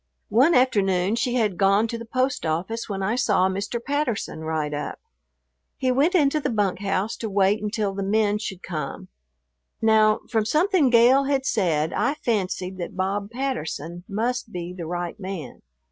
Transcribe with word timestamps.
One 0.29 0.55
afternoon 0.55 1.15
she 1.15 1.35
had 1.35 1.59
gone 1.59 1.87
to 1.89 1.97
the 1.99 2.05
post 2.07 2.43
office 2.43 2.89
when 2.89 3.03
I 3.03 3.15
saw 3.15 3.47
Mr. 3.47 3.79
Patterson 3.79 4.39
ride 4.39 4.73
up. 4.73 4.99
He 5.77 5.91
went 5.91 6.15
into 6.15 6.39
the 6.39 6.49
bunk 6.49 6.79
house 6.79 7.15
to 7.17 7.29
wait 7.29 7.61
until 7.61 7.93
the 7.93 8.01
men 8.01 8.39
should 8.39 8.63
come. 8.63 9.09
Now, 9.79 10.21
from 10.27 10.43
something 10.43 10.89
Gale 10.89 11.25
had 11.25 11.45
said 11.45 11.93
I 11.93 12.15
fancied 12.15 12.79
that 12.79 12.97
Bob 12.97 13.29
Patterson 13.29 14.03
must 14.09 14.51
be 14.51 14.73
the 14.75 14.87
right 14.87 15.19
man. 15.19 15.61